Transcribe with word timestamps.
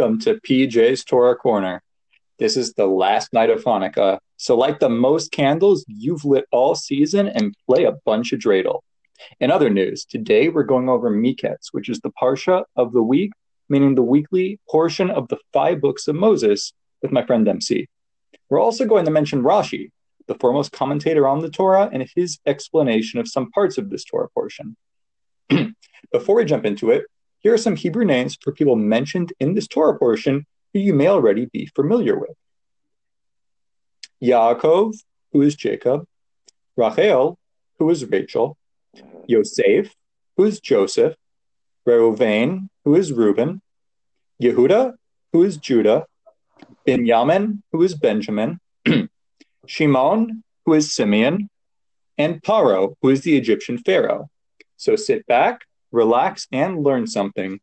Welcome 0.00 0.20
to 0.20 0.40
PJ's 0.40 1.04
Torah 1.04 1.36
Corner. 1.36 1.82
This 2.38 2.56
is 2.56 2.72
the 2.72 2.86
last 2.86 3.34
night 3.34 3.50
of 3.50 3.62
Hanukkah, 3.64 4.18
so 4.38 4.56
light 4.56 4.80
the 4.80 4.88
most 4.88 5.30
candles 5.30 5.84
you've 5.86 6.24
lit 6.24 6.46
all 6.50 6.74
season 6.74 7.28
and 7.28 7.54
play 7.68 7.84
a 7.84 7.92
bunch 8.06 8.32
of 8.32 8.40
dreidel. 8.40 8.80
In 9.40 9.50
other 9.50 9.68
news, 9.68 10.06
today 10.06 10.48
we're 10.48 10.62
going 10.62 10.88
over 10.88 11.10
Miketz, 11.10 11.66
which 11.72 11.90
is 11.90 12.00
the 12.00 12.12
Parsha 12.12 12.64
of 12.76 12.94
the 12.94 13.02
week, 13.02 13.32
meaning 13.68 13.94
the 13.94 14.00
weekly 14.00 14.58
portion 14.70 15.10
of 15.10 15.28
the 15.28 15.36
five 15.52 15.82
books 15.82 16.08
of 16.08 16.16
Moses, 16.16 16.72
with 17.02 17.12
my 17.12 17.26
friend 17.26 17.46
MC. 17.46 17.86
We're 18.48 18.58
also 18.58 18.86
going 18.86 19.04
to 19.04 19.10
mention 19.10 19.42
Rashi, 19.42 19.90
the 20.28 20.34
foremost 20.36 20.72
commentator 20.72 21.28
on 21.28 21.40
the 21.40 21.50
Torah, 21.50 21.90
and 21.92 22.08
his 22.16 22.38
explanation 22.46 23.20
of 23.20 23.28
some 23.28 23.50
parts 23.50 23.76
of 23.76 23.90
this 23.90 24.04
Torah 24.04 24.30
portion. 24.30 24.78
Before 26.10 26.36
we 26.36 26.46
jump 26.46 26.64
into 26.64 26.90
it, 26.90 27.04
here 27.40 27.54
are 27.54 27.58
some 27.58 27.76
Hebrew 27.76 28.04
names 28.04 28.36
for 28.40 28.52
people 28.52 28.76
mentioned 28.76 29.32
in 29.40 29.54
this 29.54 29.66
Torah 29.66 29.98
portion 29.98 30.46
who 30.72 30.80
you 30.80 30.94
may 30.94 31.08
already 31.08 31.46
be 31.46 31.66
familiar 31.74 32.18
with. 32.18 32.36
Yaakov, 34.22 34.94
who 35.32 35.40
is 35.42 35.54
Jacob, 35.56 36.04
Rachel, 36.76 37.38
who 37.78 37.88
is 37.90 38.04
Rachel, 38.04 38.58
Yosef, 39.26 39.94
who 40.36 40.44
is 40.44 40.60
Joseph, 40.60 41.14
Reuven, 41.88 42.68
who 42.84 42.94
is 42.94 43.12
Reuben, 43.12 43.62
Yehuda, 44.42 44.94
who 45.32 45.42
is 45.42 45.56
Judah, 45.56 46.06
Benjamin, 46.84 47.62
who 47.72 47.82
is 47.82 47.94
Benjamin, 47.94 48.60
Shimon, 49.66 50.44
who 50.66 50.74
is 50.74 50.92
Simeon, 50.92 51.48
and 52.18 52.42
Paro, 52.42 52.94
who 53.00 53.08
is 53.08 53.22
the 53.22 53.36
Egyptian 53.38 53.78
Pharaoh. 53.78 54.28
So 54.76 54.96
sit 54.96 55.26
back, 55.26 55.62
relax, 55.92 56.46
and 56.52 56.82
learn 56.82 57.06
something. 57.06 57.60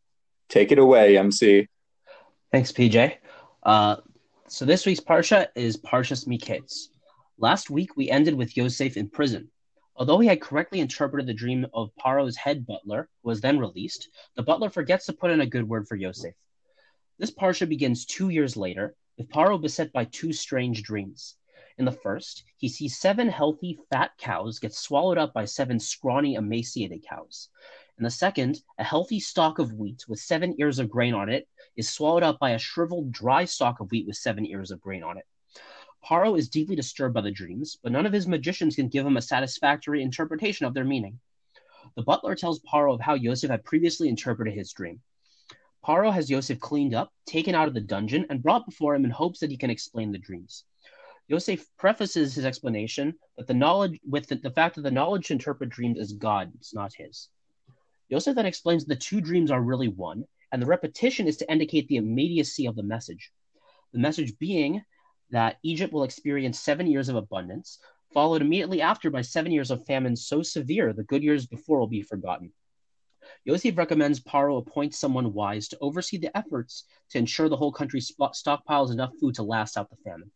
Take 0.50 0.72
it 0.72 0.80
away, 0.80 1.18
MC. 1.18 1.68
Thanks, 2.52 2.72
PJ. 2.72 3.18
Uh, 3.64 3.98
so 4.48 4.66
this 4.66 4.86
week's 4.86 5.02
Parsha 5.02 5.48
is 5.56 5.78
Parshas 5.78 6.28
Miketz. 6.28 6.88
Last 7.38 7.70
week 7.70 7.98
we 7.98 8.10
ended 8.10 8.34
with 8.34 8.56
Yosef 8.56 8.98
in 8.98 9.10
prison. 9.10 9.50
Although 9.96 10.20
he 10.20 10.28
had 10.28 10.42
correctly 10.42 10.80
interpreted 10.80 11.28
the 11.28 11.34
dream 11.34 11.66
of 11.74 11.92
Paro's 12.00 12.38
head 12.38 12.66
butler, 12.66 13.10
who 13.22 13.30
was 13.30 13.42
then 13.42 13.60
released, 13.60 14.10
the 14.36 14.44
butler 14.44 14.70
forgets 14.70 15.08
to 15.08 15.14
put 15.14 15.32
in 15.32 15.42
a 15.42 15.46
good 15.46 15.68
word 15.68 15.88
for 15.88 15.96
Yosef. 15.96 16.34
This 17.18 17.32
Parsha 17.32 17.68
begins 17.68 18.06
two 18.06 18.30
years 18.30 18.56
later, 18.56 18.96
with 19.18 19.30
Paro 19.30 19.60
beset 19.60 19.92
by 19.92 20.06
two 20.06 20.32
strange 20.32 20.84
dreams. 20.84 21.36
In 21.78 21.86
the 21.86 21.92
first, 21.92 22.44
he 22.58 22.70
sees 22.70 23.00
seven 23.00 23.28
healthy, 23.28 23.80
fat 23.92 24.12
cows 24.18 24.60
get 24.60 24.74
swallowed 24.74 25.18
up 25.18 25.34
by 25.34 25.46
seven 25.46 25.80
scrawny, 25.80 26.36
emaciated 26.36 27.04
cows. 27.08 27.50
In 27.98 28.04
the 28.04 28.12
second, 28.12 28.62
a 28.78 28.84
healthy 28.84 29.20
stalk 29.20 29.58
of 29.58 29.74
wheat 29.74 30.06
with 30.08 30.20
seven 30.20 30.54
ears 30.60 30.78
of 30.78 30.88
grain 30.88 31.16
on 31.16 31.30
it 31.30 31.48
is 31.76 31.90
swallowed 31.90 32.22
up 32.22 32.38
by 32.38 32.52
a 32.52 32.60
shriveled, 32.60 33.12
dry 33.12 33.44
stalk 33.46 33.80
of 33.80 33.90
wheat 33.90 34.06
with 34.06 34.16
seven 34.16 34.46
ears 34.46 34.70
of 34.70 34.80
grain 34.80 35.02
on 35.02 35.18
it. 35.18 35.26
Paro 36.06 36.38
is 36.38 36.48
deeply 36.48 36.76
disturbed 36.76 37.16
by 37.16 37.22
the 37.22 37.32
dreams, 37.32 37.76
but 37.82 37.92
none 37.92 38.06
of 38.06 38.14
his 38.14 38.28
magicians 38.28 38.76
can 38.76 38.88
give 38.88 39.04
him 39.04 39.18
a 39.18 39.22
satisfactory 39.22 40.04
interpretation 40.04 40.68
of 40.68 40.76
their 40.76 40.86
meaning. 40.86 41.20
The 41.96 42.04
butler 42.04 42.36
tells 42.36 42.60
Paro 42.60 42.94
of 42.94 43.02
how 43.02 43.16
Yosef 43.16 43.50
had 43.50 43.66
previously 43.66 44.10
interpreted 44.10 44.54
his 44.54 44.72
dream. 44.74 45.02
Paro 45.84 46.14
has 46.14 46.30
Yosef 46.30 46.60
cleaned 46.60 46.94
up, 46.94 47.12
taken 47.26 47.56
out 47.56 47.68
of 47.68 47.74
the 47.74 47.82
dungeon, 47.82 48.28
and 48.30 48.44
brought 48.44 48.68
before 48.68 48.94
him 48.94 49.06
in 49.06 49.12
hopes 49.12 49.40
that 49.40 49.50
he 49.50 49.58
can 49.58 49.72
explain 49.72 50.12
the 50.12 50.20
dreams. 50.20 50.66
Yosef 51.28 51.66
prefaces 51.78 52.36
his 52.36 52.46
explanation 52.46 53.16
that 53.38 53.48
the 53.48 53.56
knowledge 53.56 54.00
with 54.08 54.28
the, 54.28 54.36
the 54.36 54.52
fact 54.52 54.76
that 54.76 54.84
the 54.84 54.92
knowledge 54.92 55.28
to 55.28 55.34
interpret 55.34 55.72
dreams 55.72 55.98
is 55.98 56.14
God's, 56.14 56.76
not 56.76 56.94
his. 56.94 57.30
Yosef 58.10 58.36
then 58.36 58.46
explains 58.46 58.86
the 58.86 58.96
two 58.96 59.22
dreams 59.22 59.52
are 59.52 59.62
really 59.62 59.88
one, 59.88 60.24
and 60.52 60.62
the 60.62 60.66
repetition 60.66 61.28
is 61.28 61.38
to 61.38 61.52
indicate 61.52 61.88
the 61.88 61.98
immediacy 61.98 62.66
of 62.66 62.76
the 62.76 62.84
message. 62.84 63.32
The 63.92 64.00
message 64.00 64.38
being 64.40 64.84
that 65.30 65.58
Egypt 65.64 65.92
will 65.92 66.04
experience 66.04 66.60
seven 66.60 66.88
years 66.88 67.10
of 67.10 67.16
abundance, 67.16 67.80
followed 68.14 68.42
immediately 68.42 68.82
after 68.82 69.10
by 69.10 69.22
seven 69.22 69.52
years 69.52 69.72
of 69.72 69.86
famine 69.86 70.16
so 70.16 70.42
severe 70.42 70.94
the 70.94 71.04
good 71.04 71.22
years 71.22 71.46
before 71.46 71.80
will 71.80 71.88
be 71.88 72.02
forgotten. 72.02 72.54
Yosef 73.44 73.78
recommends 73.78 74.22
Paro 74.22 74.58
appoint 74.58 74.96
someone 74.96 75.34
wise 75.34 75.68
to 75.68 75.78
oversee 75.82 76.18
the 76.18 76.36
efforts 76.38 76.86
to 77.10 77.18
ensure 77.18 77.50
the 77.50 77.58
whole 77.58 77.74
country 77.74 78.00
stockpiles 78.00 78.92
enough 78.92 79.12
food 79.20 79.36
to 79.36 79.44
last 79.44 79.78
out 79.78 79.90
the 79.90 79.98
famine. 79.98 80.32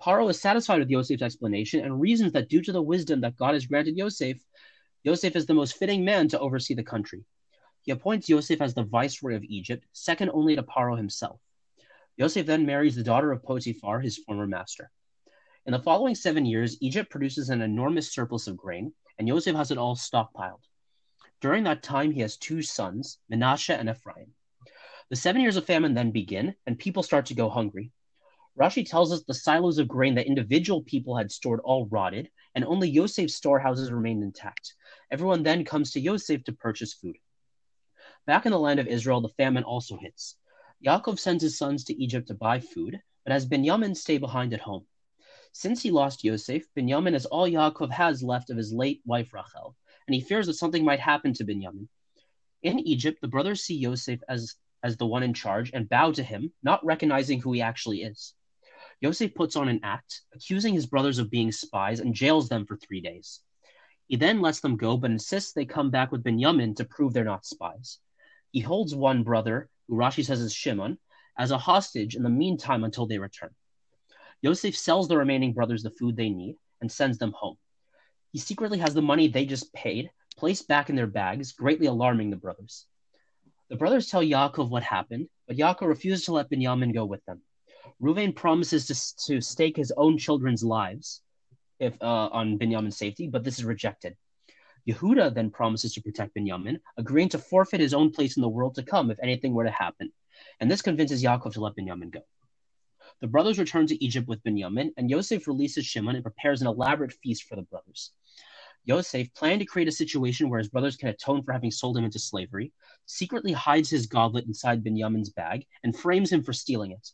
Paro 0.00 0.30
is 0.30 0.40
satisfied 0.40 0.78
with 0.78 0.88
Yosef's 0.88 1.22
explanation 1.22 1.84
and 1.84 2.00
reasons 2.00 2.32
that 2.32 2.48
due 2.48 2.62
to 2.62 2.72
the 2.72 2.80
wisdom 2.80 3.20
that 3.20 3.36
God 3.36 3.54
has 3.54 3.66
granted 3.66 3.96
Yosef, 3.96 4.38
Yosef 5.02 5.34
is 5.34 5.46
the 5.46 5.54
most 5.54 5.76
fitting 5.76 6.04
man 6.04 6.28
to 6.28 6.38
oversee 6.38 6.74
the 6.74 6.82
country. 6.82 7.24
He 7.82 7.92
appoints 7.92 8.28
Yosef 8.28 8.60
as 8.60 8.74
the 8.74 8.82
viceroy 8.82 9.34
of 9.34 9.44
Egypt, 9.44 9.86
second 9.92 10.30
only 10.34 10.54
to 10.56 10.62
Paro 10.62 10.96
himself. 10.96 11.40
Yosef 12.16 12.44
then 12.44 12.66
marries 12.66 12.96
the 12.96 13.02
daughter 13.02 13.32
of 13.32 13.42
Potiphar, 13.42 14.00
his 14.00 14.18
former 14.18 14.46
master. 14.46 14.90
In 15.64 15.72
the 15.72 15.78
following 15.78 16.14
seven 16.14 16.44
years, 16.44 16.76
Egypt 16.82 17.10
produces 17.10 17.48
an 17.48 17.62
enormous 17.62 18.12
surplus 18.12 18.46
of 18.46 18.58
grain, 18.58 18.92
and 19.18 19.26
Yosef 19.26 19.56
has 19.56 19.70
it 19.70 19.78
all 19.78 19.96
stockpiled. 19.96 20.64
During 21.40 21.64
that 21.64 21.82
time, 21.82 22.10
he 22.12 22.20
has 22.20 22.36
two 22.36 22.60
sons, 22.60 23.18
Menashe 23.32 23.70
and 23.70 23.88
Ephraim. 23.88 24.34
The 25.08 25.16
seven 25.16 25.40
years 25.40 25.56
of 25.56 25.64
famine 25.64 25.94
then 25.94 26.10
begin, 26.10 26.54
and 26.66 26.78
people 26.78 27.02
start 27.02 27.26
to 27.26 27.34
go 27.34 27.48
hungry. 27.48 27.90
Rashi 28.60 28.86
tells 28.86 29.10
us 29.10 29.22
the 29.22 29.32
silos 29.32 29.78
of 29.78 29.88
grain 29.88 30.16
that 30.16 30.26
individual 30.26 30.82
people 30.82 31.16
had 31.16 31.32
stored 31.32 31.60
all 31.60 31.86
rotted, 31.86 32.28
and 32.54 32.62
only 32.62 32.90
Yosef's 32.90 33.34
storehouses 33.34 33.90
remained 33.90 34.22
intact. 34.22 34.74
Everyone 35.10 35.42
then 35.42 35.64
comes 35.64 35.92
to 35.92 36.00
Yosef 36.00 36.44
to 36.44 36.52
purchase 36.52 36.92
food. 36.92 37.16
Back 38.26 38.44
in 38.44 38.52
the 38.52 38.58
land 38.58 38.78
of 38.78 38.86
Israel, 38.86 39.22
the 39.22 39.30
famine 39.30 39.64
also 39.64 39.96
hits. 39.96 40.36
Yaakov 40.84 41.18
sends 41.18 41.42
his 41.42 41.56
sons 41.56 41.84
to 41.84 41.94
Egypt 41.94 42.28
to 42.28 42.34
buy 42.34 42.60
food, 42.60 43.00
but 43.24 43.32
has 43.32 43.46
Benjamin 43.46 43.94
stay 43.94 44.18
behind 44.18 44.52
at 44.52 44.60
home. 44.60 44.86
Since 45.52 45.82
he 45.82 45.90
lost 45.90 46.22
Yosef, 46.22 46.64
Benjamin 46.74 47.14
is 47.14 47.24
all 47.24 47.48
Yaakov 47.48 47.90
has 47.90 48.22
left 48.22 48.50
of 48.50 48.58
his 48.58 48.74
late 48.74 49.00
wife 49.06 49.32
Rachel, 49.32 49.74
and 50.06 50.14
he 50.14 50.20
fears 50.20 50.48
that 50.48 50.54
something 50.54 50.84
might 50.84 51.00
happen 51.00 51.32
to 51.32 51.44
Benjamin. 51.44 51.88
In 52.62 52.78
Egypt, 52.80 53.22
the 53.22 53.28
brothers 53.28 53.62
see 53.62 53.76
Yosef 53.76 54.20
as, 54.28 54.56
as 54.82 54.98
the 54.98 55.06
one 55.06 55.22
in 55.22 55.32
charge 55.32 55.70
and 55.72 55.88
bow 55.88 56.12
to 56.12 56.22
him, 56.22 56.52
not 56.62 56.84
recognizing 56.84 57.40
who 57.40 57.52
he 57.52 57.62
actually 57.62 58.02
is. 58.02 58.34
Yosef 59.00 59.34
puts 59.34 59.56
on 59.56 59.68
an 59.68 59.80
act, 59.82 60.22
accusing 60.34 60.74
his 60.74 60.86
brothers 60.86 61.18
of 61.18 61.30
being 61.30 61.52
spies, 61.52 62.00
and 62.00 62.14
jails 62.14 62.48
them 62.48 62.66
for 62.66 62.76
three 62.76 63.00
days. 63.00 63.40
He 64.08 64.16
then 64.16 64.40
lets 64.40 64.60
them 64.60 64.76
go, 64.76 64.96
but 64.96 65.10
insists 65.10 65.52
they 65.52 65.64
come 65.64 65.90
back 65.90 66.12
with 66.12 66.22
Benjamin 66.22 66.74
to 66.74 66.84
prove 66.84 67.12
they're 67.12 67.24
not 67.24 67.46
spies. 67.46 67.98
He 68.50 68.60
holds 68.60 68.94
one 68.94 69.22
brother, 69.22 69.68
who 69.88 69.96
Rashi 69.96 70.24
says 70.24 70.40
is 70.40 70.52
Shimon, 70.52 70.98
as 71.38 71.50
a 71.50 71.58
hostage 71.58 72.16
in 72.16 72.22
the 72.22 72.28
meantime 72.28 72.84
until 72.84 73.06
they 73.06 73.18
return. 73.18 73.54
Yosef 74.42 74.76
sells 74.76 75.08
the 75.08 75.16
remaining 75.16 75.52
brothers 75.52 75.82
the 75.82 75.90
food 75.90 76.16
they 76.16 76.28
need 76.28 76.56
and 76.80 76.90
sends 76.90 77.18
them 77.18 77.32
home. 77.32 77.56
He 78.32 78.38
secretly 78.38 78.78
has 78.78 78.94
the 78.94 79.02
money 79.02 79.28
they 79.28 79.46
just 79.46 79.72
paid 79.72 80.10
placed 80.40 80.66
back 80.66 80.88
in 80.88 80.96
their 80.96 81.06
bags, 81.06 81.52
greatly 81.52 81.86
alarming 81.86 82.30
the 82.30 82.36
brothers. 82.36 82.86
The 83.68 83.76
brothers 83.76 84.08
tell 84.08 84.22
Yaakov 84.22 84.70
what 84.70 84.82
happened, 84.82 85.28
but 85.46 85.56
Yaakov 85.56 85.86
refuses 85.86 86.24
to 86.24 86.32
let 86.32 86.48
Benjamin 86.48 86.92
go 86.92 87.04
with 87.04 87.22
them. 87.26 87.42
Ruvain 88.02 88.34
promises 88.34 88.86
to, 88.86 89.26
to 89.26 89.40
stake 89.40 89.76
his 89.76 89.92
own 89.96 90.18
children's 90.18 90.64
lives, 90.64 91.22
if 91.78 92.00
uh, 92.02 92.28
on 92.32 92.58
Binyamin's 92.58 92.96
safety, 92.96 93.26
but 93.26 93.44
this 93.44 93.58
is 93.58 93.64
rejected. 93.64 94.16
Yehuda 94.88 95.34
then 95.34 95.50
promises 95.50 95.92
to 95.94 96.02
protect 96.02 96.34
Binyamin, 96.34 96.80
agreeing 96.96 97.28
to 97.30 97.38
forfeit 97.38 97.80
his 97.80 97.94
own 97.94 98.10
place 98.10 98.36
in 98.36 98.42
the 98.42 98.48
world 98.48 98.74
to 98.76 98.82
come 98.82 99.10
if 99.10 99.18
anything 99.22 99.52
were 99.52 99.64
to 99.64 99.70
happen. 99.70 100.12
And 100.60 100.70
this 100.70 100.82
convinces 100.82 101.22
Yaakov 101.22 101.52
to 101.54 101.60
let 101.60 101.76
Binyamin 101.76 102.10
go. 102.10 102.20
The 103.20 103.26
brothers 103.26 103.58
return 103.58 103.86
to 103.88 104.02
Egypt 104.02 104.28
with 104.28 104.42
Binyamin, 104.42 104.92
and 104.96 105.10
Yosef 105.10 105.46
releases 105.46 105.84
Shimon 105.84 106.14
and 106.14 106.24
prepares 106.24 106.62
an 106.62 106.68
elaborate 106.68 107.12
feast 107.12 107.44
for 107.44 107.56
the 107.56 107.62
brothers. 107.62 108.12
Yosef, 108.84 109.32
planning 109.34 109.58
to 109.58 109.66
create 109.66 109.88
a 109.88 109.92
situation 109.92 110.48
where 110.48 110.58
his 110.58 110.70
brothers 110.70 110.96
can 110.96 111.10
atone 111.10 111.42
for 111.42 111.52
having 111.52 111.70
sold 111.70 111.98
him 111.98 112.04
into 112.04 112.18
slavery, 112.18 112.72
secretly 113.04 113.52
hides 113.52 113.90
his 113.90 114.06
goblet 114.06 114.46
inside 114.46 114.82
Binyamin's 114.82 115.28
bag 115.28 115.66
and 115.84 115.94
frames 115.94 116.32
him 116.32 116.42
for 116.42 116.54
stealing 116.54 116.92
it. 116.92 117.10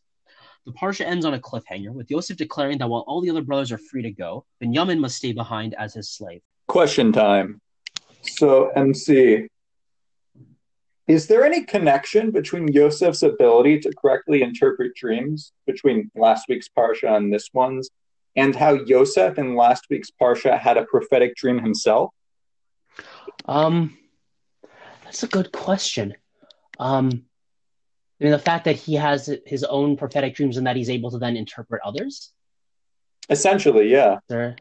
The 0.66 0.72
Parsha 0.72 1.06
ends 1.06 1.24
on 1.24 1.32
a 1.32 1.38
cliffhanger, 1.38 1.92
with 1.92 2.10
Yosef 2.10 2.36
declaring 2.36 2.78
that 2.78 2.88
while 2.88 3.04
all 3.06 3.20
the 3.20 3.30
other 3.30 3.40
brothers 3.40 3.70
are 3.70 3.78
free 3.78 4.02
to 4.02 4.10
go, 4.10 4.44
Benjamin 4.60 4.98
must 4.98 5.16
stay 5.16 5.32
behind 5.32 5.74
as 5.78 5.94
his 5.94 6.10
slave. 6.10 6.42
Question 6.66 7.12
time. 7.12 7.60
So, 8.22 8.70
MC, 8.70 9.46
is 11.06 11.28
there 11.28 11.44
any 11.44 11.62
connection 11.62 12.32
between 12.32 12.66
Yosef's 12.66 13.22
ability 13.22 13.78
to 13.80 13.92
correctly 13.94 14.42
interpret 14.42 14.96
dreams 14.96 15.52
between 15.68 16.10
last 16.16 16.46
week's 16.48 16.68
Parsha 16.68 17.16
and 17.16 17.32
this 17.32 17.48
one's, 17.52 17.88
and 18.34 18.54
how 18.56 18.72
Yosef 18.72 19.38
in 19.38 19.54
last 19.54 19.86
week's 19.88 20.10
Parsha 20.10 20.58
had 20.58 20.76
a 20.76 20.84
prophetic 20.84 21.36
dream 21.36 21.60
himself? 21.62 22.10
Um, 23.44 23.96
that's 25.04 25.22
a 25.22 25.28
good 25.28 25.52
question. 25.52 26.16
Um, 26.80 27.26
I 28.20 28.24
mean, 28.24 28.32
the 28.32 28.38
fact 28.38 28.64
that 28.64 28.76
he 28.76 28.94
has 28.94 29.30
his 29.44 29.62
own 29.64 29.96
prophetic 29.96 30.34
dreams 30.34 30.56
and 30.56 30.66
that 30.66 30.76
he's 30.76 30.88
able 30.88 31.10
to 31.10 31.18
then 31.18 31.36
interpret 31.36 31.82
others. 31.84 32.32
Essentially, 33.28 33.90
yeah. 33.90 34.18
There, 34.28 34.56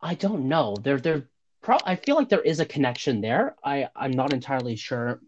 I 0.00 0.14
don't 0.14 0.48
know. 0.48 0.76
There, 0.80 0.98
there. 0.98 1.28
Pro- 1.62 1.78
I 1.86 1.96
feel 1.96 2.16
like 2.16 2.28
there 2.28 2.42
is 2.42 2.60
a 2.60 2.66
connection 2.66 3.22
there. 3.22 3.56
I, 3.64 3.88
I'm 3.96 4.10
not 4.10 4.34
entirely 4.34 4.76
sure 4.76 5.20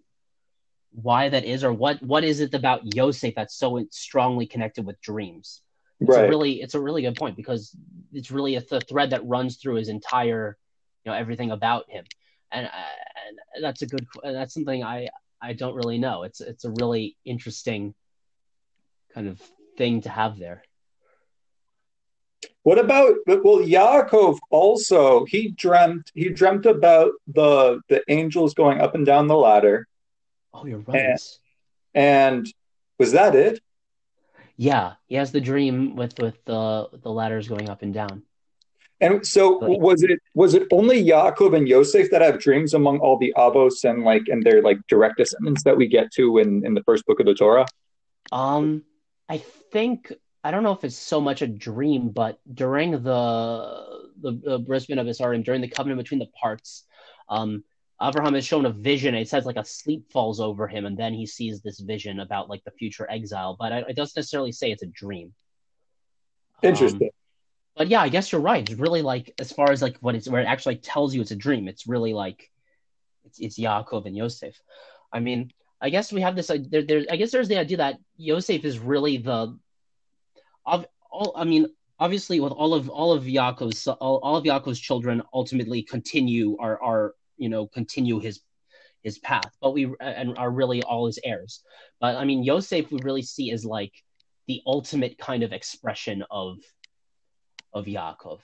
why 0.91 1.29
that 1.29 1.45
is 1.45 1.63
or 1.65 1.73
what 1.73 2.03
what 2.03 2.25
is 2.25 2.41
it 2.41 2.55
about 2.55 2.95
Yosef 2.95 3.35
that's 3.35 3.57
so 3.57 3.87
strongly 3.91 4.47
connected 4.47 4.85
with 4.85 5.01
dreams. 5.01 5.63
It's 6.01 6.11
right. 6.11 6.25
a 6.25 6.29
really 6.29 6.61
it's 6.61 6.75
a 6.75 6.81
really 6.81 7.03
good 7.03 7.17
point 7.17 7.37
because 7.37 7.75
it's 8.13 8.31
really 8.31 8.57
a 8.57 8.61
th- 8.61 8.85
thread 8.89 9.11
that 9.11 9.27
runs 9.27 9.57
through 9.57 9.77
his 9.77 9.89
entire 9.89 10.59
you 11.05 11.11
know 11.11 11.17
everything 11.17 11.51
about 11.51 11.89
him, 11.89 12.05
and, 12.53 12.67
uh, 12.67 12.71
and 13.55 13.65
that's 13.65 13.83
a 13.83 13.87
good 13.87 14.07
that's 14.23 14.53
something 14.53 14.85
I 14.85 15.09
I 15.41 15.53
don't 15.53 15.75
really 15.75 15.99
know. 15.99 16.23
It's 16.23 16.41
it's 16.41 16.65
a 16.65 16.71
really 16.71 17.17
interesting 17.25 17.95
kind 19.15 19.29
of 19.29 19.41
thing 19.77 20.03
to 20.03 20.09
have 20.09 20.39
there. 20.39 20.63
What 22.63 22.79
about 22.79 23.15
well 23.27 23.59
Yaakov 23.59 24.39
also 24.51 25.25
he 25.27 25.51
dreamt 25.51 26.11
he 26.15 26.29
dreamt 26.31 26.67
about 26.67 27.13
the 27.27 27.81
the 27.89 28.03
angels 28.09 28.55
going 28.55 28.81
up 28.81 28.95
and 28.95 29.07
down 29.07 29.27
the 29.27 29.37
ladder. 29.37 29.87
Oh, 30.53 30.67
you're 30.67 30.79
right. 30.79 31.19
And, 31.95 32.37
and 32.37 32.53
was 32.99 33.13
that 33.13 33.35
it? 33.35 33.61
Yeah, 34.57 34.95
he 35.07 35.17
has 35.17 35.33
the 35.33 35.41
dream 35.41 35.97
with 35.97 36.19
with 36.19 36.43
the 36.45 36.89
the 36.93 37.11
ladders 37.11 37.49
going 37.49 37.69
up 37.69 37.83
and 37.83 37.93
down. 37.93 38.23
And 39.01 39.27
so 39.27 39.61
but, 39.61 39.79
was 39.81 40.03
it 40.03 40.19
was 40.35 40.55
it 40.55 40.67
only 40.73 41.05
Yaakov 41.05 41.55
and 41.57 41.69
Yosef 41.69 42.11
that 42.11 42.23
have 42.23 42.39
dreams 42.41 42.73
among 42.73 42.99
all 43.01 43.19
the 43.19 43.35
Avos 43.37 43.85
and 43.89 44.05
like 44.05 44.29
and 44.29 44.43
their 44.43 44.63
like 44.63 44.79
direct 44.89 45.19
descendants 45.19 45.63
that 45.65 45.77
we 45.77 45.87
get 45.87 46.11
to 46.13 46.39
in 46.39 46.65
in 46.65 46.75
the 46.75 46.83
first 46.85 47.05
book 47.07 47.21
of 47.21 47.27
the 47.27 47.35
Torah? 47.35 47.67
Um, 48.33 48.85
I 49.29 49.39
think 49.39 50.13
I 50.43 50.51
don't 50.51 50.63
know 50.63 50.73
if 50.73 50.85
it's 50.85 50.97
so 50.97 51.21
much 51.21 51.43
a 51.43 51.47
dream, 51.47 52.09
but 52.09 52.39
during 52.53 52.93
the 52.93 54.01
the, 54.21 54.41
the 54.43 54.59
Bris 54.59 54.87
Bein 54.87 54.97
Habesarim, 54.97 55.45
during 55.45 55.61
the 55.61 55.69
covenant 55.69 56.01
between 56.01 56.21
the 56.21 56.31
parts, 56.41 56.85
um, 57.29 57.65
Abraham 58.01 58.35
is 58.35 58.47
shown 58.47 58.65
a 58.65 58.71
vision. 58.71 59.15
It 59.15 59.29
says 59.29 59.45
like 59.45 59.57
a 59.57 59.65
sleep 59.65 60.11
falls 60.11 60.41
over 60.41 60.69
him, 60.69 60.87
and 60.87 60.97
then 60.97 61.13
he 61.13 61.27
sees 61.27 61.61
this 61.61 61.81
vision 61.81 62.21
about 62.21 62.49
like 62.49 62.65
the 62.65 62.71
future 62.71 63.11
exile. 63.11 63.57
But 63.59 63.73
it 63.73 63.97
doesn't 63.97 64.17
necessarily 64.17 64.53
say 64.53 64.71
it's 64.71 64.83
a 64.83 64.87
dream. 64.87 65.35
Interesting. 66.63 67.09
Um, 67.09 67.16
but 67.77 67.89
yeah, 67.89 68.01
I 68.01 68.09
guess 68.09 68.33
you're 68.33 68.41
right. 68.41 68.69
It's 68.69 68.81
really 68.81 69.03
like 69.03 69.35
as 69.39 69.53
far 69.53 69.71
as 69.71 69.83
like 69.83 69.99
what 69.99 70.15
it's 70.15 70.29
where 70.29 70.41
it 70.41 70.47
actually 70.47 70.77
tells 70.77 71.15
you 71.15 71.21
it's 71.21 71.31
a 71.31 71.37
dream. 71.37 71.69
It's 71.69 71.87
really 71.87 72.15
like 72.15 72.51
it's 73.27 73.39
it's 73.39 73.59
Yaakov 73.59 74.07
and 74.07 74.17
Yosef. 74.17 74.59
I 75.13 75.21
mean, 75.21 75.53
I 75.81 75.91
guess 75.91 76.13
we 76.13 76.23
have 76.23 76.35
this. 76.35 76.47
There, 76.47 76.83
there. 76.83 77.05
I 77.11 77.17
guess 77.17 77.31
there's 77.31 77.49
the 77.49 77.59
idea 77.59 77.77
that 77.79 77.99
Yosef 78.17 78.65
is 78.65 78.79
really 78.79 79.19
the. 79.19 79.59
Of 80.65 80.87
all, 81.11 81.35
I 81.37 81.45
mean, 81.45 81.67
obviously, 81.99 82.41
with 82.41 82.53
all 82.53 82.73
of 82.73 82.89
all 82.89 83.13
of 83.13 83.25
Yaakov's 83.25 83.87
all, 83.87 84.21
all 84.23 84.37
of 84.37 84.45
Yaakov's 84.45 84.81
children 84.81 85.23
ultimately 85.35 85.83
continue 85.83 86.57
are 86.59 86.83
are 86.83 87.15
you 87.37 87.51
know 87.51 87.67
continue 87.67 88.21
his 88.21 88.41
his 89.03 89.19
path, 89.19 89.53
but 89.61 89.75
we 89.75 89.93
and 90.01 90.39
are 90.39 90.51
really 90.51 90.83
all 90.83 91.07
his 91.07 91.19
heirs. 91.23 91.63
But 92.01 92.17
I 92.17 92.25
mean, 92.25 92.43
Yosef 92.43 92.91
we 92.91 92.99
really 93.03 93.23
see 93.23 93.53
as 93.53 93.67
like 93.67 93.93
the 94.47 94.63
ultimate 94.67 95.19
kind 95.19 95.43
of 95.43 95.53
expression 95.53 96.25
of 96.31 96.59
of 97.73 97.87
Yaakov. 97.87 98.41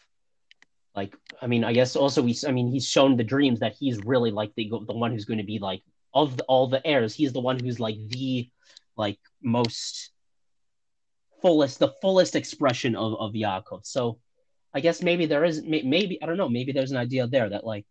Like, 0.94 1.16
I 1.40 1.46
mean, 1.46 1.64
I 1.64 1.72
guess 1.72 1.96
also 1.96 2.22
we, 2.22 2.36
I 2.46 2.52
mean, 2.52 2.70
he's 2.70 2.86
shown 2.86 3.16
the 3.16 3.24
dreams 3.24 3.60
that 3.60 3.74
he's 3.78 4.04
really 4.04 4.30
like 4.30 4.54
the 4.56 4.68
the 4.68 4.94
one 4.94 5.12
who's 5.12 5.24
going 5.24 5.38
to 5.38 5.44
be 5.44 5.58
like 5.58 5.82
of 6.12 6.36
the, 6.36 6.44
all 6.44 6.68
the 6.68 6.86
heirs. 6.86 7.14
He's 7.14 7.32
the 7.32 7.40
one 7.40 7.58
who's 7.58 7.80
like 7.80 7.96
the 8.08 8.50
like 8.96 9.18
most 9.42 10.10
fullest, 11.40 11.78
the 11.78 11.92
fullest 12.02 12.36
expression 12.36 12.94
of 12.94 13.14
of 13.18 13.32
Yaakov. 13.32 13.86
So, 13.86 14.18
I 14.74 14.80
guess 14.80 15.02
maybe 15.02 15.24
there 15.26 15.44
is 15.44 15.62
maybe 15.62 16.18
I 16.22 16.26
don't 16.26 16.36
know. 16.36 16.50
Maybe 16.50 16.72
there's 16.72 16.90
an 16.90 16.98
idea 16.98 17.26
there 17.26 17.48
that 17.48 17.64
like 17.64 17.86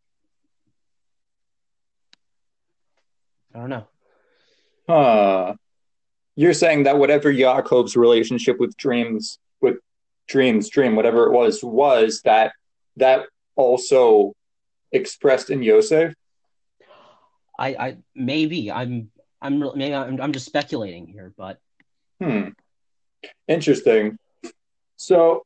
I 3.54 3.60
don't 3.60 3.70
know. 3.70 3.88
Uh, 4.88 5.54
you're 6.36 6.54
saying 6.54 6.84
that 6.84 6.98
whatever 6.98 7.32
Yaakov's 7.32 7.96
relationship 7.96 8.60
with 8.60 8.78
dreams, 8.78 9.40
dreams, 10.32 10.70
dream, 10.70 10.96
whatever 10.96 11.26
it 11.26 11.32
was, 11.32 11.64
was 11.64 12.22
that 12.24 12.54
that 12.98 13.26
also 13.56 14.34
expressed 14.92 15.50
in 15.50 15.62
Yosef? 15.62 16.14
I, 17.60 17.68
I 17.68 17.98
maybe 18.16 18.72
I'm 18.72 19.12
I'm 19.42 19.60
maybe 19.76 19.94
I'm, 19.94 20.20
I'm 20.22 20.32
just 20.32 20.46
speculating 20.46 21.08
here, 21.08 21.34
but 21.38 21.60
hmm, 22.20 22.50
interesting. 23.48 24.18
So, 24.96 25.46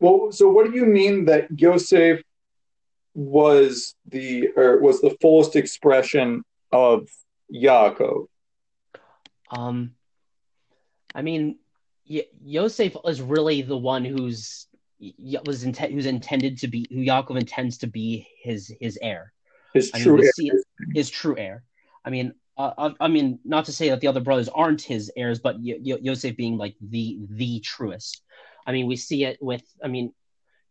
well, 0.00 0.30
so 0.32 0.48
what 0.48 0.70
do 0.70 0.76
you 0.76 0.86
mean 0.86 1.26
that 1.26 1.48
Yosef 1.58 2.22
was 3.14 3.94
the 4.08 4.48
or 4.56 4.80
was 4.80 5.00
the 5.00 5.16
fullest 5.20 5.56
expression 5.56 6.42
of 6.70 7.08
Yaakov? 7.52 8.26
Um, 9.50 9.94
I 11.14 11.22
mean, 11.22 11.58
Yosef 12.04 12.96
is 13.04 13.20
really 13.20 13.62
the 13.62 13.76
one 13.76 14.04
who's 14.04 14.66
was 15.44 15.64
intent 15.64 15.92
who's 15.92 16.06
intended 16.06 16.58
to 16.58 16.68
be 16.68 16.86
who 16.90 16.98
Yaakov 16.98 17.38
intends 17.38 17.78
to 17.78 17.86
be 17.86 18.26
his 18.42 18.72
his 18.80 18.98
heir, 19.02 19.32
his 19.74 19.90
I 19.94 20.00
true 20.00 20.16
mean, 20.18 20.30
heir. 20.50 20.62
His 20.94 21.10
true 21.10 21.36
heir. 21.36 21.64
I 22.04 22.10
mean, 22.10 22.34
uh, 22.56 22.72
I, 22.76 23.04
I, 23.04 23.08
mean, 23.08 23.38
not 23.44 23.66
to 23.66 23.72
say 23.72 23.88
that 23.90 24.00
the 24.00 24.08
other 24.08 24.20
brothers 24.20 24.48
aren't 24.48 24.82
his 24.82 25.10
heirs, 25.16 25.38
but 25.38 25.56
y- 25.56 25.78
y- 25.80 25.98
Yosef 26.02 26.36
being 26.36 26.56
like 26.56 26.76
the 26.80 27.18
the 27.30 27.60
truest. 27.60 28.22
I 28.66 28.72
mean, 28.72 28.86
we 28.86 28.96
see 28.96 29.24
it 29.24 29.38
with. 29.40 29.62
I 29.82 29.88
mean, 29.88 30.12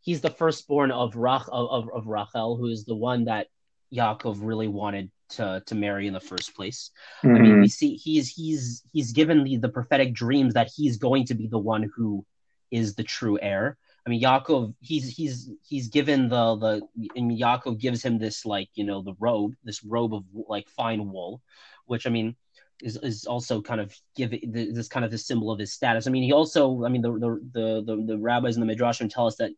he's 0.01 0.21
the 0.21 0.29
firstborn 0.29 0.91
of 0.91 1.13
Rach 1.13 1.47
of, 1.49 1.69
of, 1.69 1.89
of 1.93 2.07
Rachel, 2.07 2.57
who 2.57 2.67
is 2.67 2.85
the 2.85 2.95
one 2.95 3.25
that 3.25 3.47
Yaakov 3.93 4.37
really 4.41 4.67
wanted 4.67 5.11
to 5.31 5.63
to 5.65 5.75
marry 5.75 6.07
in 6.07 6.13
the 6.13 6.19
first 6.19 6.55
place. 6.55 6.91
Mm-hmm. 7.23 7.35
I 7.35 7.39
mean, 7.39 7.51
we 7.53 7.57
mm-hmm. 7.59 7.65
see 7.67 7.95
he's 7.95 8.29
he's 8.29 8.83
he's 8.93 9.11
given 9.11 9.43
the, 9.43 9.57
the 9.57 9.69
prophetic 9.69 10.13
dreams 10.13 10.53
that 10.53 10.71
he's 10.75 10.97
going 10.97 11.25
to 11.25 11.33
be 11.33 11.47
the 11.47 11.59
one 11.59 11.89
who 11.95 12.25
is 12.69 12.95
the 12.95 13.03
true 13.03 13.39
heir. 13.41 13.77
I 14.05 14.09
mean, 14.09 14.21
Yaakov, 14.21 14.73
he's 14.79 15.15
he's 15.15 15.49
he's 15.61 15.89
given 15.89 16.29
the 16.29 16.55
the 16.55 16.81
and 17.15 17.31
Yaakov 17.31 17.79
gives 17.79 18.03
him 18.03 18.17
this 18.17 18.45
like 18.45 18.69
you 18.73 18.83
know 18.83 19.01
the 19.01 19.15
robe, 19.19 19.55
this 19.63 19.83
robe 19.83 20.13
of 20.13 20.23
like 20.33 20.69
fine 20.69 21.11
wool, 21.11 21.41
which 21.85 22.07
I 22.07 22.09
mean 22.09 22.35
is 22.83 22.97
is 22.97 23.25
also 23.25 23.61
kind 23.61 23.81
of 23.81 23.95
give 24.15 24.33
this 24.47 24.87
kind 24.87 25.05
of 25.05 25.11
the 25.11 25.17
symbol 25.17 25.51
of 25.51 25.59
his 25.59 25.73
status. 25.73 26.07
I 26.07 26.11
mean, 26.11 26.23
he 26.23 26.33
also, 26.33 26.83
I 26.85 26.89
mean, 26.89 27.01
the 27.01 27.11
the 27.11 27.49
the 27.53 27.83
the, 27.85 28.03
the 28.05 28.17
rabbis 28.17 28.57
and 28.57 28.67
the 28.67 28.73
midrashim 28.73 29.09
tell 29.09 29.27
us 29.27 29.35
that 29.37 29.51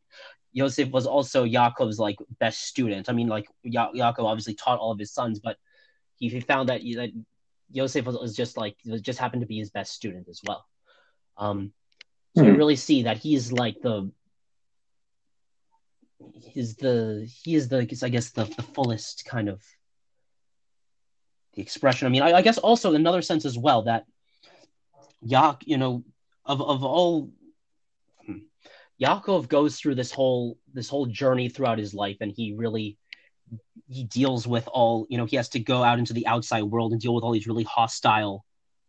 Yosef 0.51 0.91
was 0.91 1.05
also 1.05 1.45
Yaakov's 1.45 1.99
like 1.99 2.17
best 2.39 2.61
student. 2.61 3.09
I 3.09 3.13
mean, 3.13 3.27
like 3.27 3.47
ya- 3.63 3.91
Yaakov 3.91 4.25
obviously 4.25 4.53
taught 4.53 4.79
all 4.79 4.91
of 4.91 4.99
his 4.99 5.11
sons, 5.11 5.39
but 5.39 5.57
he, 6.17 6.29
he 6.29 6.39
found 6.39 6.69
that 6.69 6.81
that 6.95 7.11
Yosef 7.71 8.05
was, 8.05 8.17
was 8.17 8.35
just 8.35 8.55
like 8.55 8.77
was 8.85 9.01
just 9.01 9.19
happened 9.19 9.41
to 9.41 9.47
be 9.47 9.57
his 9.57 9.71
best 9.71 9.93
student 9.93 10.27
as 10.29 10.39
well. 10.45 10.65
Um, 11.37 11.73
so 12.35 12.43
hmm. 12.43 12.49
you 12.49 12.57
really 12.57 12.75
see 12.75 13.03
that 13.03 13.17
he's 13.17 13.51
like 13.51 13.81
the 13.81 14.11
he's 16.35 16.75
the 16.75 17.27
he 17.43 17.55
is 17.55 17.67
the 17.67 17.79
I 18.03 18.09
guess 18.09 18.29
the 18.29 18.45
the 18.45 18.63
fullest 18.63 19.25
kind 19.25 19.49
of 19.49 19.61
the 21.53 21.61
expression. 21.61 22.07
I 22.07 22.09
mean, 22.09 22.21
I, 22.21 22.33
I 22.33 22.41
guess 22.41 22.57
also 22.57 22.93
another 22.93 23.21
sense 23.21 23.45
as 23.45 23.57
well 23.57 23.83
that 23.83 24.05
Yak, 25.21 25.63
you 25.65 25.77
know, 25.77 26.03
of 26.45 26.61
of 26.61 26.83
all 26.83 27.29
hmm, 28.25 28.39
Yaakov 29.01 29.47
goes 29.47 29.77
through 29.77 29.95
this 29.95 30.11
whole 30.11 30.57
this 30.73 30.89
whole 30.89 31.05
journey 31.05 31.49
throughout 31.49 31.77
his 31.77 31.93
life, 31.93 32.17
and 32.21 32.31
he 32.31 32.53
really 32.53 32.97
he 33.89 34.03
deals 34.05 34.47
with 34.47 34.67
all 34.71 35.05
you 35.09 35.17
know 35.17 35.25
he 35.25 35.35
has 35.35 35.49
to 35.49 35.59
go 35.59 35.83
out 35.83 35.99
into 35.99 36.13
the 36.13 36.27
outside 36.27 36.63
world 36.63 36.91
and 36.91 37.01
deal 37.01 37.13
with 37.13 37.23
all 37.23 37.31
these 37.31 37.47
really 37.47 37.63
hostile 37.63 38.45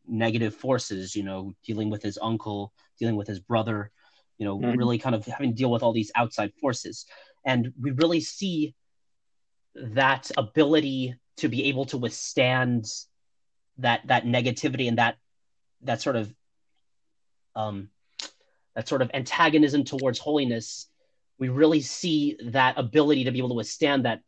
negative 0.07 0.55
forces 0.55 1.17
you 1.17 1.23
know 1.23 1.53
dealing 1.65 1.91
with 1.91 2.03
his 2.03 2.19
uncle 2.23 2.73
dealing 2.99 3.17
with 3.17 3.27
his 3.27 3.41
brother 3.41 3.91
you 4.39 4.47
know 4.47 4.59
mm-hmm. 4.59 4.79
really 4.79 4.99
kind 4.99 5.15
of 5.15 5.25
having 5.27 5.51
to 5.51 5.57
deal 5.57 5.71
with 5.71 5.83
all 5.83 5.93
these 5.93 6.13
outside 6.15 6.53
forces 6.61 7.07
and 7.45 7.73
we 7.81 7.91
really 7.93 8.21
see 8.21 8.75
that 9.75 10.31
ability 10.37 11.15
to 11.39 11.49
be 11.49 11.65
able 11.67 11.87
to 11.87 11.99
withstand 11.99 12.87
that 13.79 14.07
that 14.07 14.25
negativity 14.25 14.89
and 14.89 14.99
that 14.99 15.17
that 15.83 16.01
sort 16.01 16.17
of 16.17 16.33
um 17.57 17.89
that 18.75 18.89
sort 18.89 19.03
of 19.03 19.11
antagonism 19.15 19.85
towards 19.85 20.19
holiness 20.19 20.89
we 21.39 21.49
really 21.49 21.81
see 21.81 22.37
that 22.53 22.79
ability 22.79 23.25
to 23.25 23.33
be 23.33 23.39
able 23.39 23.49
to 23.49 23.55
withstand 23.55 24.05
that 24.05 24.21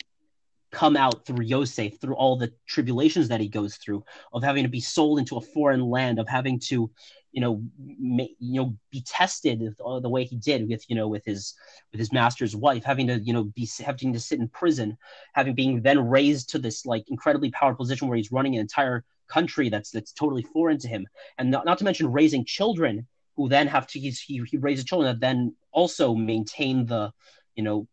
come 0.72 0.96
out 0.96 1.24
through 1.24 1.44
Yosef, 1.44 2.00
through 2.00 2.14
all 2.14 2.36
the 2.36 2.52
tribulations 2.66 3.28
that 3.28 3.40
he 3.40 3.48
goes 3.48 3.76
through, 3.76 4.04
of 4.32 4.42
having 4.42 4.64
to 4.64 4.68
be 4.68 4.80
sold 4.80 5.18
into 5.18 5.36
a 5.36 5.40
foreign 5.40 5.80
land, 5.80 6.18
of 6.18 6.28
having 6.28 6.58
to, 6.58 6.90
you 7.36 7.42
know, 7.42 7.62
ma- 7.78 8.24
you 8.38 8.62
know, 8.62 8.74
be 8.90 9.02
tested 9.02 9.60
the 9.78 10.08
way 10.08 10.24
he 10.24 10.36
did 10.36 10.66
with, 10.70 10.88
you 10.88 10.96
know, 10.96 11.06
with 11.06 11.22
his 11.26 11.52
with 11.92 11.98
his 11.98 12.10
master's 12.10 12.56
wife, 12.56 12.82
having 12.82 13.06
to, 13.08 13.18
you 13.18 13.34
know, 13.34 13.44
be 13.44 13.68
having 13.84 14.14
to 14.14 14.18
sit 14.18 14.40
in 14.40 14.48
prison, 14.48 14.96
having 15.34 15.54
being 15.54 15.82
then 15.82 16.08
raised 16.08 16.48
to 16.48 16.58
this 16.58 16.86
like 16.86 17.04
incredibly 17.08 17.50
powerful 17.50 17.84
position 17.84 18.08
where 18.08 18.16
he's 18.16 18.32
running 18.32 18.54
an 18.54 18.62
entire 18.62 19.04
country 19.28 19.68
that's 19.68 19.90
that's 19.90 20.12
totally 20.12 20.44
foreign 20.44 20.78
to 20.78 20.88
him, 20.88 21.06
and 21.36 21.50
not, 21.50 21.66
not 21.66 21.76
to 21.76 21.84
mention 21.84 22.10
raising 22.10 22.42
children 22.42 23.06
who 23.36 23.50
then 23.50 23.66
have 23.66 23.86
to 23.88 24.00
he's, 24.00 24.18
he 24.18 24.42
he 24.50 24.56
raises 24.56 24.86
children 24.86 25.12
that 25.12 25.20
then 25.20 25.54
also 25.72 26.14
maintain 26.14 26.86
the, 26.86 27.12
you 27.54 27.62
know, 27.62 27.86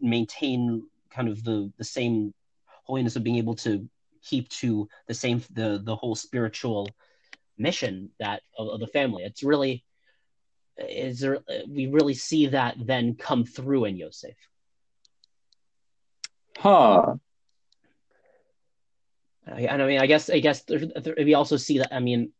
maintain 0.00 0.86
kind 1.10 1.28
of 1.28 1.42
the 1.42 1.72
the 1.76 1.82
same 1.82 2.32
holiness 2.84 3.16
of 3.16 3.24
being 3.24 3.38
able 3.38 3.56
to 3.56 3.88
keep 4.22 4.48
to 4.48 4.88
the 5.08 5.14
same 5.14 5.42
the 5.54 5.80
the 5.82 5.96
whole 5.96 6.14
spiritual 6.14 6.88
mission 7.60 8.10
that 8.18 8.42
of, 8.58 8.68
of 8.68 8.80
the 8.80 8.86
family. 8.86 9.22
It's 9.24 9.42
really 9.42 9.84
is 10.78 11.20
there 11.20 11.38
we 11.68 11.86
really 11.86 12.14
see 12.14 12.46
that 12.48 12.76
then 12.78 13.14
come 13.14 13.44
through 13.44 13.84
in 13.84 13.96
Yosef. 13.96 14.34
Huh. 16.58 17.16
I, 19.46 19.62
and 19.62 19.82
I 19.82 19.86
mean, 19.86 20.00
I 20.00 20.06
guess 20.06 20.30
I 20.30 20.40
guess 20.40 20.62
there, 20.62 20.78
there, 20.78 21.14
we 21.18 21.34
also 21.34 21.56
see 21.56 21.78
that. 21.78 21.94
I 21.94 22.00
mean, 22.00 22.32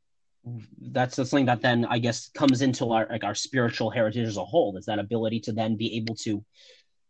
that's 0.80 1.16
something 1.16 1.46
that 1.46 1.62
then 1.62 1.84
I 1.84 1.98
guess 1.98 2.28
comes 2.30 2.62
into 2.62 2.92
our 2.92 3.06
like 3.10 3.24
our 3.24 3.34
spiritual 3.34 3.90
heritage 3.90 4.26
as 4.26 4.36
a 4.36 4.44
whole. 4.44 4.76
Is 4.76 4.86
that 4.86 4.98
ability 4.98 5.40
to 5.40 5.52
then 5.52 5.76
be 5.76 5.96
able 5.96 6.14
to 6.16 6.44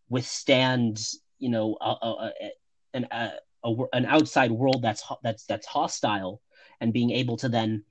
withstand, 0.09 1.05
you 1.39 1.51
know, 1.51 1.77
a, 1.81 1.91
a, 2.03 2.33
an 2.95 3.07
a, 3.11 3.75
an 3.93 4.07
outside 4.07 4.51
world 4.51 4.83
that's 4.83 5.03
that's 5.23 5.45
that's 5.47 5.67
hostile, 5.67 6.41
and 6.81 6.93
being 6.93 7.11
able 7.11 7.37
to 7.39 7.49
then 7.49 7.85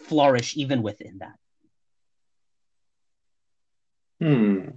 flourish 0.00 0.56
even 0.56 0.82
within 0.82 1.18
that. 1.18 1.38
Hmm. 4.20 4.68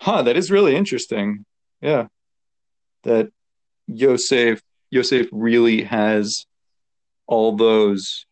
Huh, 0.00 0.22
that 0.22 0.36
is 0.36 0.50
really 0.50 0.76
interesting. 0.76 1.44
Yeah. 1.80 2.06
That 3.04 3.30
Yosef 3.86 4.62
Yosef 4.90 5.26
really 5.32 5.82
has 5.82 6.46
all 7.26 7.56
those 7.56 8.26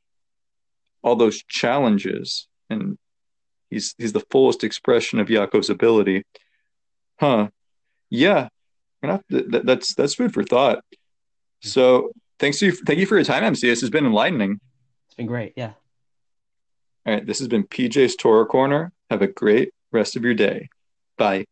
all 1.03 1.17
those 1.17 1.43
challenges 1.45 2.49
and 2.71 2.99
he's 3.71 3.95
he's 3.99 4.13
the 4.13 4.25
fullest 4.31 4.65
expression 4.65 5.21
of 5.21 5.29
Yaakov's 5.29 5.71
ability. 5.71 6.25
Huh. 7.21 7.49
Yeah. 8.11 8.49
To, 9.05 9.21
that's 9.31 9.95
that's 9.95 10.15
food 10.15 10.33
for 10.33 10.43
thought. 10.43 10.85
So 11.61 12.13
thanks 12.39 12.59
to 12.59 12.67
you 12.67 12.73
thank 12.73 12.99
you 12.99 13.07
for 13.07 13.17
your 13.17 13.25
time, 13.25 13.45
MC. 13.45 13.69
This 13.69 13.81
has 13.81 13.91
been 13.91 14.07
enlightening. 14.07 14.61
It's 15.07 15.15
been 15.15 15.27
great, 15.27 15.55
yeah. 15.57 15.73
All 17.07 17.15
right, 17.15 17.27
this 17.27 17.39
has 17.39 17.49
been 17.49 17.65
PJ's 17.65 18.17
Torah 18.17 18.47
Corner. 18.47 18.93
Have 19.11 19.23
a 19.23 19.27
great 19.27 19.73
rest 19.93 20.17
of 20.17 20.25
your 20.25 20.35
day. 20.35 20.69
Bye. 21.17 21.47